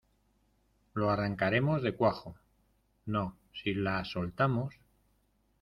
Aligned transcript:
lo 0.95 1.11
arrancaremos 1.11 1.83
de 1.83 1.93
cuajo. 1.93 2.35
no, 3.05 3.37
si 3.53 3.75
la 3.75 4.03
soltamos 4.03 4.73